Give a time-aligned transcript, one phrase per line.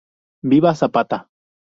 [0.53, 1.19] Viva Zapata.